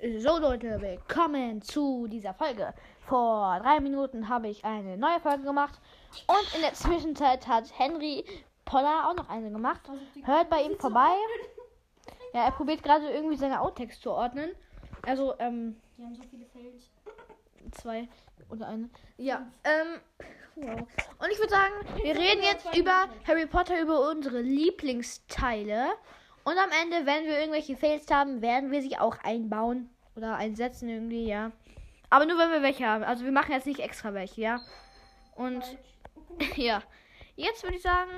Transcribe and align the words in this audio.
So 0.00 0.38
Leute, 0.38 0.80
willkommen 0.80 1.60
zu 1.60 2.06
dieser 2.06 2.32
Folge. 2.32 2.72
Vor 3.08 3.58
drei 3.60 3.80
Minuten 3.80 4.28
habe 4.28 4.46
ich 4.46 4.64
eine 4.64 4.96
neue 4.96 5.18
Folge 5.18 5.42
gemacht 5.42 5.80
und 6.28 6.54
in 6.54 6.60
der 6.60 6.72
Zwischenzeit 6.72 7.48
hat 7.48 7.76
Henry 7.76 8.24
Poller 8.64 9.08
auch 9.08 9.16
noch 9.16 9.28
eine 9.28 9.50
gemacht. 9.50 9.80
Hört 10.22 10.50
bei 10.50 10.62
ihm 10.62 10.78
vorbei. 10.78 11.10
Ja, 12.32 12.44
er 12.44 12.52
probiert 12.52 12.84
gerade 12.84 13.10
irgendwie 13.10 13.34
seine 13.34 13.60
Outtext 13.60 14.00
zu 14.00 14.12
ordnen. 14.12 14.50
Also, 15.02 15.34
ähm, 15.40 15.80
Die 15.96 16.04
haben 16.04 16.14
so 16.14 16.22
viele 16.30 16.46
Fails. 16.46 16.90
zwei 17.72 18.08
oder 18.50 18.68
eine. 18.68 18.88
Ja, 19.16 19.50
ähm, 19.64 20.00
wow. 20.54 20.78
Und 21.18 21.30
ich 21.32 21.38
würde 21.40 21.50
sagen, 21.50 21.74
wir 21.96 22.14
reden 22.14 22.44
jetzt 22.44 22.72
über 22.76 23.08
Harry 23.26 23.46
Potter, 23.46 23.80
über 23.80 24.08
unsere 24.08 24.42
Lieblingsteile. 24.42 25.88
Und 26.48 26.56
am 26.56 26.70
Ende, 26.70 27.04
wenn 27.04 27.26
wir 27.26 27.38
irgendwelche 27.38 27.76
Fails 27.76 28.10
haben, 28.10 28.40
werden 28.40 28.70
wir 28.70 28.80
sie 28.80 28.96
auch 28.96 29.18
einbauen 29.22 29.90
oder 30.16 30.36
einsetzen 30.36 30.88
irgendwie, 30.88 31.26
ja. 31.26 31.52
Aber 32.08 32.24
nur, 32.24 32.38
wenn 32.38 32.50
wir 32.50 32.62
welche 32.62 32.86
haben. 32.86 33.04
Also 33.04 33.26
wir 33.26 33.32
machen 33.32 33.52
jetzt 33.52 33.66
nicht 33.66 33.80
extra 33.80 34.14
welche, 34.14 34.40
ja. 34.40 34.60
Und 35.36 35.62
ja, 36.56 36.82
jetzt 37.36 37.62
würde 37.62 37.76
ich 37.76 37.82
sagen, 37.82 38.10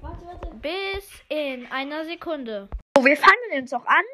Warte, 0.00 0.26
warte. 0.26 0.56
bis 0.56 1.08
in 1.28 1.64
einer 1.70 2.04
Sekunde. 2.06 2.68
So, 2.96 3.04
wir 3.04 3.16
fangen 3.16 3.52
jetzt 3.52 3.72
auch 3.72 3.86
an. 3.86 4.04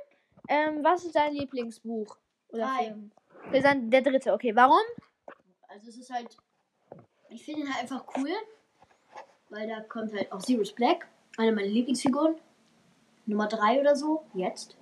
Ähm, 0.51 0.85
was 0.85 1.07
ist 1.07 1.17
dein 1.17 1.33
Lieblingsbuch? 1.33 2.15
Oder. 2.49 2.69
Film? 2.79 3.11
Wir 3.53 3.63
sind 3.63 3.91
der 3.91 4.03
dritte, 4.03 4.35
okay. 4.35 4.55
Warum? 4.55 4.83
Also 5.69 5.89
es 5.89 5.97
ist 5.97 6.13
halt. 6.13 6.37
Ich 7.31 7.43
finde 7.43 7.63
ihn 7.63 7.73
halt 7.73 7.85
einfach 7.85 8.05
cool. 8.19 8.33
Weil 9.49 9.67
da 9.67 9.81
kommt 9.81 10.13
halt 10.13 10.31
auch 10.31 10.41
Sirius 10.41 10.75
Black. 10.75 11.09
Eine 11.39 11.53
meiner 11.53 11.69
Lieblingsfiguren. 11.69 12.37
Nummer 13.27 13.47
3 13.47 13.81
oder 13.81 13.97
so. 13.97 14.25
Jetzt. 14.35 14.77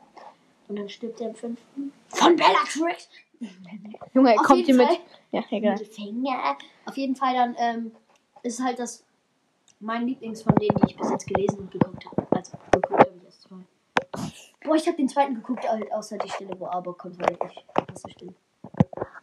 Und 0.69 0.79
dann 0.79 0.89
stirbt 0.89 1.21
er 1.21 1.31
im 1.31 1.35
fünften. 1.35 1.93
Von 2.09 2.37
Bellatrix! 2.37 3.09
Junge, 4.15 4.39
Auf 4.39 4.47
kommt 4.47 4.67
hier 4.67 4.75
mit. 4.75 4.89
Ja, 5.33 5.43
egal. 5.51 5.81
Auf 6.87 6.97
jeden 6.97 7.17
Fall 7.17 7.35
dann 7.35 7.57
ähm, 7.59 7.93
ist 8.43 8.63
halt 8.63 8.79
das 8.79 9.05
mein 9.81 10.07
Lieblings 10.07 10.43
von 10.43 10.55
denen, 10.57 10.77
die 10.77 10.91
ich 10.91 10.97
bis 10.97 11.11
jetzt 11.11 11.27
gelesen 11.27 11.61
und 11.61 11.71
geguckt 11.71 12.05
habe. 12.07 12.27
Also 12.31 12.57
geguckt 12.71 13.01
habe 13.01 13.13
ich 13.17 13.25
erst 13.25 13.43
zwei. 13.43 13.57
Boah, 14.63 14.77
ich 14.77 14.87
habe 14.87 14.97
den 14.97 15.09
zweiten 15.09 15.35
geguckt, 15.35 15.69
halt, 15.69 15.91
außer 15.91 16.19
die 16.19 16.29
Stelle, 16.29 16.55
wo 16.59 16.67
Aber 16.67 16.95
kommt, 16.95 17.19
weil 17.19 17.33
ich 17.33 17.41
nicht 17.41 17.99
so 17.99 18.09
still. 18.09 18.35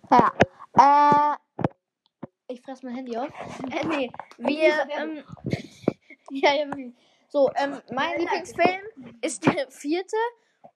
Ja. 0.09 0.31
Äh, 0.73 2.53
ich 2.53 2.61
fress 2.61 2.81
mein 2.81 2.95
Handy 2.95 3.15
auf. 3.17 3.29
Äh, 3.69 3.85
nee, 3.87 4.11
wir. 4.37 4.87
Ähm, 4.97 5.23
ja, 6.31 6.53
ja. 6.53 6.65
So, 7.29 7.51
ähm, 7.55 7.81
mein 7.93 8.19
Lieblingsfilm 8.19 8.79
ist 9.21 9.45
der 9.45 9.69
vierte 9.69 10.17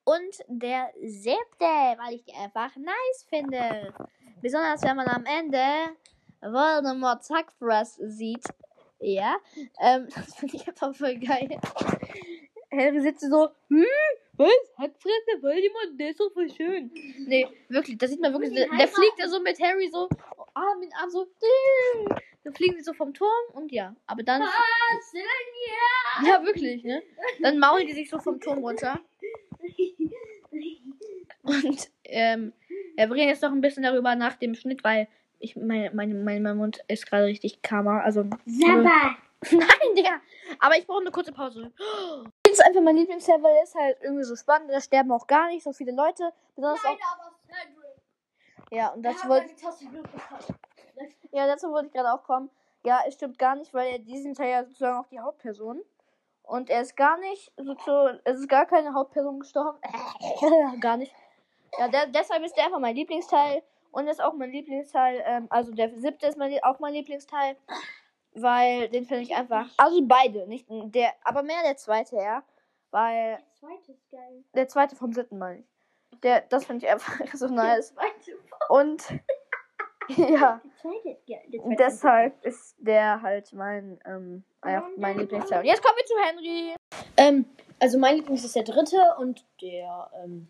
und 0.04 0.36
der 0.48 0.92
siebte, 1.02 1.38
weil 1.60 2.16
ich 2.16 2.24
die 2.24 2.34
einfach 2.34 2.76
nice 2.76 3.26
finde. 3.30 3.94
Besonders 4.42 4.82
wenn 4.84 4.96
man 4.96 5.08
am 5.08 5.26
Ende 5.26 5.62
Voldemort 6.42 7.24
Zackfress 7.24 7.96
sieht. 7.96 8.44
Ja, 9.00 9.38
ähm, 9.80 10.08
das 10.16 10.36
finde 10.36 10.56
ich 10.58 10.68
einfach 10.68 10.94
voll 10.96 11.18
geil. 11.18 11.60
Harry 12.72 13.02
sitzt 13.02 13.30
so, 13.30 13.50
hm, 13.68 13.86
was? 14.38 14.50
Hackfresse, 14.78 15.42
Voldemort, 15.42 16.00
der 16.00 16.10
ist 16.10 16.20
doch 16.20 16.32
voll 16.32 16.50
schön. 16.50 16.92
Nee, 17.28 17.48
wirklich, 17.70 17.98
da 17.98 18.08
sieht 18.08 18.22
man 18.22 18.32
wirklich, 18.32 18.54
der, 18.54 18.68
der 18.70 18.88
fliegt 18.88 19.20
da 19.20 19.28
so 19.28 19.40
mit 19.42 19.60
Harry 19.60 19.90
so, 19.92 20.08
Arm 20.62 20.82
in 20.82 20.94
Arm 20.94 21.10
so, 21.10 21.28
dann 22.44 22.54
fliegen 22.54 22.78
sie 22.78 22.84
so 22.84 22.94
vom 22.94 23.14
Turm 23.14 23.30
und 23.54 23.72
ja, 23.72 23.96
aber 24.08 24.24
dann, 24.24 24.42
ja 26.26 26.44
wirklich, 26.46 26.84
ne? 26.84 27.02
Dann 27.42 27.60
maulen 27.60 27.88
die 27.88 27.94
sich 27.94 28.10
so 28.10 28.20
vom 28.20 28.40
Turm 28.40 28.60
runter. 28.60 29.00
Und, 31.44 31.90
ähm, 32.06 32.54
ja, 32.98 33.10
wir 33.10 33.16
reden 33.16 33.30
jetzt 33.30 33.42
noch 33.42 33.52
ein 33.52 33.62
bisschen 33.62 33.84
darüber 33.84 34.16
nach 34.16 34.36
dem 34.36 34.54
Schnitt, 34.56 34.84
weil 34.84 35.08
ich, 35.40 35.56
mein, 35.56 35.90
mein, 35.96 36.24
mein, 36.24 36.44
mein 36.44 36.58
Mund 36.58 36.84
ist 36.88 37.08
gerade 37.08 37.26
richtig 37.26 37.62
Karma, 37.62 38.02
also, 38.02 38.26
Sabba! 38.46 39.18
Nein, 39.52 39.96
Digga. 39.98 40.22
Aber 40.60 40.78
ich 40.78 40.86
brauche 40.86 41.02
eine 41.02 41.10
kurze 41.10 41.32
Pause. 41.32 41.72
Das 42.44 42.54
ist 42.54 42.62
einfach 42.64 42.82
mein 42.82 42.96
Lieblingsserver, 42.96 43.50
der 43.50 43.64
ist 43.64 43.74
halt 43.74 43.98
irgendwie 44.02 44.24
so 44.24 44.36
spannend. 44.36 44.70
Da 44.72 44.80
sterben 44.80 45.12
auch 45.12 45.26
gar 45.26 45.48
nicht 45.48 45.64
so 45.64 45.74
viele 45.74 45.94
Leute. 45.94 46.32
Besonders 46.56 46.86
auch. 46.86 46.98
Ja, 48.72 48.90
und 48.94 49.04
Das 49.04 49.28
wollte 49.28 49.50
ja, 51.32 51.48
dazu 51.48 51.72
wollte 51.72 51.88
ich 51.88 51.94
gerade 51.94 52.14
auch 52.14 52.24
kommen. 52.24 52.50
Ja, 52.84 53.02
es 53.08 53.16
stimmt 53.16 53.38
gar 53.38 53.56
nicht, 53.56 53.74
weil 53.74 53.92
er 53.92 54.00
diesen 54.00 54.34
Teil 54.34 54.50
ja 54.50 54.64
sozusagen 54.64 54.98
auch 54.98 55.08
die 55.08 55.20
Hauptperson. 55.20 55.82
Und 56.44 56.70
er 56.70 56.82
ist 56.82 56.98
gar 56.98 57.18
nicht 57.20 57.52
sozusagen, 57.58 58.20
es 58.24 58.40
ist 58.40 58.50
gar 58.50 58.66
keine 58.66 58.94
Hauptperson 58.94 59.40
gestorben. 59.40 59.78
gar 60.82 60.98
nicht. 60.98 61.14
Ja, 61.78 61.88
der, 61.88 62.08
deshalb 62.08 62.44
ist 62.44 62.56
der 62.58 62.66
einfach 62.66 62.80
mein 62.80 62.96
Lieblingsteil. 62.96 63.64
Und 63.92 64.08
ist 64.08 64.22
auch 64.22 64.34
mein 64.34 64.52
Lieblingsteil, 64.52 65.22
ähm, 65.26 65.48
also 65.50 65.74
der 65.74 65.90
siebte 66.00 66.26
ist 66.26 66.38
mein, 66.38 66.58
auch 66.64 66.80
mein 66.80 66.94
Lieblingsteil. 66.94 67.58
Weil 68.34 68.88
den 68.88 69.06
finde 69.06 69.24
ich 69.24 69.36
einfach. 69.36 69.68
Also 69.76 70.00
beide, 70.04 70.48
nicht 70.48 70.66
der, 70.70 71.12
aber 71.26 71.44
mehr 71.44 71.62
der 71.64 71.76
zweite, 71.76 72.16
ja. 72.16 72.42
Weil 72.92 73.38
Der 73.38 73.54
zweite 73.54 73.92
ist 73.92 74.10
geil. 74.10 74.44
der 74.54 74.68
zweite 74.70 74.96
vom 74.96 75.12
siebten 75.12 75.38
meine 75.38 75.60
ich. 75.60 75.66
Der, 76.24 76.42
das 76.42 76.66
finde 76.66 76.86
ich 76.86 76.92
einfach 76.92 77.20
so 77.34 77.48
nice. 77.48 77.94
Und 78.70 79.04
ja, 80.18 80.62
deshalb 81.78 82.44
ist 82.44 82.76
der 82.80 83.22
halt 83.22 83.54
mein, 83.54 84.00
ähm, 84.06 84.44
mein 84.98 85.18
Lieblingsteil. 85.18 85.60
Und 85.60 85.66
jetzt 85.66 85.84
kommen 85.84 85.98
wir 85.98 86.06
zu 86.06 86.14
Henry. 86.24 86.76
Ähm, 87.18 87.46
also 87.80 87.98
mein 87.98 88.18
Lieblings 88.18 88.44
ist 88.44 88.56
der 88.56 88.64
dritte 88.64 89.00
und 89.18 89.46
der 89.62 90.10
ähm, 90.24 90.48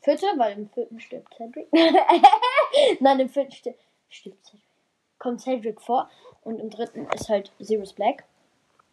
vierte, 0.00 0.26
weil 0.36 0.56
im 0.56 0.68
vierten 0.68 1.00
stirbt 1.00 1.34
Cedric. 1.34 1.68
Nein, 3.00 3.20
im 3.20 3.28
vierten 3.28 3.52
stirbt, 3.52 3.80
stirbt 4.08 4.44
Cedric. 4.44 4.62
Kommt 5.18 5.40
Cedric 5.40 5.80
vor 5.80 6.10
und 6.42 6.60
im 6.60 6.70
dritten 6.70 7.06
ist 7.14 7.28
halt 7.28 7.52
Sirius 7.58 7.92
Black. 7.92 8.24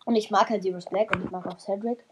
Und 0.05 0.15
ich 0.15 0.31
mag 0.31 0.49
halt 0.49 0.63
Sirius 0.63 0.85
Black 0.85 1.11
und 1.11 1.23
ich 1.23 1.31
mag 1.31 1.45
auch 1.45 1.59
Cedric. 1.59 2.03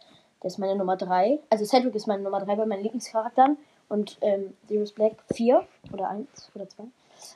Der 0.44 0.48
ist 0.50 0.58
meine 0.60 0.76
Nummer 0.76 0.98
drei. 0.98 1.40
Also 1.50 1.66
Cedric 1.66 1.96
ist 1.96 2.06
meine 2.08 2.22
Nummer 2.22 2.40
drei 2.44 2.56
bei 2.56 2.66
meinen 2.66 2.84
Lieblingscharakteren 2.84 3.58
und 3.90 4.18
ähm, 4.22 4.56
Sirius 4.68 4.92
Black 4.92 5.16
vier 5.34 5.66
oder 5.92 6.10
eins 6.10 6.52
oder 6.54 6.68
zwei. 6.68 6.84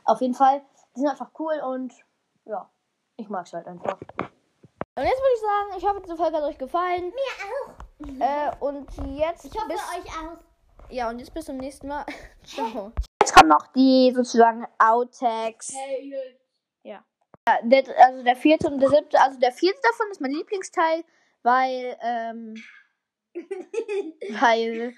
Auf 0.03 0.21
jeden 0.21 0.33
Fall, 0.33 0.61
die 0.95 0.99
sind 0.99 1.09
einfach 1.09 1.29
cool 1.39 1.55
und 1.65 1.93
ja, 2.45 2.69
ich 3.15 3.29
mag's 3.29 3.53
halt 3.53 3.65
einfach. 3.67 3.97
Und 3.99 5.03
jetzt 5.03 5.21
würde 5.21 5.33
ich 5.35 5.41
sagen, 5.41 5.77
ich 5.77 5.85
hoffe, 5.87 6.01
diese 6.03 6.17
Folge 6.17 6.37
hat 6.37 6.43
euch 6.43 6.57
gefallen. 6.57 7.05
Mir 7.05 7.45
auch. 7.47 7.73
Äh, 8.19 8.55
und 8.59 8.89
jetzt 9.17 9.45
Ich 9.45 9.55
hoffe 9.55 9.67
bis, 9.69 9.79
euch 9.95 10.07
auch. 10.19 10.37
ja, 10.89 11.09
und 11.09 11.19
jetzt 11.19 11.33
bis 11.33 11.45
zum 11.45 11.57
nächsten 11.57 11.87
Mal. 11.87 12.05
Ciao. 12.43 12.91
Jetzt 13.21 13.33
kommen 13.33 13.49
noch 13.49 13.67
die 13.73 14.11
sozusagen 14.15 14.65
Outtakes. 14.79 15.73
Ja, 16.83 17.03
der, 17.63 17.83
also 18.05 18.23
der 18.23 18.35
vierte 18.35 18.67
und 18.67 18.79
der 18.81 18.89
siebte, 18.89 19.19
also 19.21 19.39
der 19.39 19.51
vierte 19.53 19.79
davon 19.81 20.11
ist 20.11 20.19
mein 20.19 20.31
Lieblingsteil, 20.31 21.03
weil, 21.43 21.97
ähm, 22.01 22.55
weil, 24.41 24.93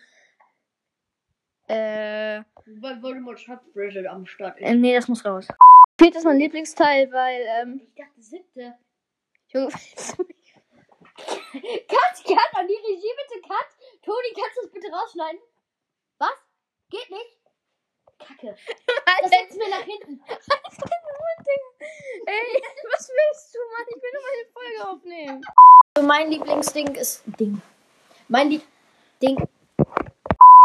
äh, 1.67 2.44
Weil 2.81 3.01
Voldemort 3.01 3.39
Schatzbrüche 3.39 4.09
am 4.09 4.25
Start 4.25 4.59
äh, 4.59 4.73
nee, 4.75 4.94
das 4.94 5.07
muss 5.07 5.25
raus. 5.25 5.47
Vierte 6.00 6.17
ist 6.17 6.25
mein 6.25 6.39
Lieblingsteil, 6.39 7.11
weil, 7.11 7.45
ähm, 7.61 7.81
Ich 7.83 7.95
dachte 7.95 8.22
siebte. 8.22 8.75
Junge, 9.47 9.69
Cut, 11.19 12.16
cut, 12.23 12.51
an 12.55 12.67
die 12.67 12.75
Regie 12.75 13.13
bitte, 13.17 13.41
cut. 13.41 13.69
Toni, 14.03 14.33
kannst 14.33 14.57
du 14.57 14.61
das 14.63 14.71
bitte 14.71 14.88
rausschneiden? 14.89 15.41
Was? 16.19 16.38
Geht 16.89 17.09
nicht? 17.09 17.39
Kacke. 18.19 18.56
Das 19.21 19.31
setzen 19.31 19.59
wir 19.59 19.69
nach 19.69 19.83
hinten. 19.83 20.21
Ey, 22.25 22.61
was 22.91 23.09
willst 23.09 23.56
du, 23.56 23.59
Mann? 23.71 23.88
Ich 23.89 24.01
will 24.01 24.11
nur 24.13 24.23
meine 24.23 24.45
Folge 24.53 24.89
aufnehmen. 24.89 25.41
Mein 26.01 26.29
Lieblingsding 26.29 26.95
ist 26.95 27.23
Ding. 27.39 27.61
Mein 28.29 28.51
Lieb 28.51 28.62
Ding 29.23 29.38